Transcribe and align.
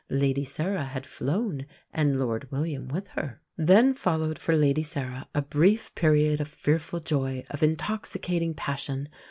Lady 0.09 0.43
Sarah 0.43 0.85
had 0.85 1.05
flown, 1.05 1.67
and 1.93 2.19
Lord 2.19 2.49
William 2.51 2.87
with 2.87 3.07
her. 3.09 3.39
Then 3.55 3.93
followed 3.93 4.39
for 4.39 4.55
Lady 4.55 4.81
Sarah 4.81 5.27
a 5.35 5.43
brief 5.43 5.93
period 5.93 6.41
of 6.41 6.47
fearful 6.47 6.99
joy, 7.01 7.43
of 7.51 7.61
intoxicating 7.61 8.55
passion. 8.55 9.09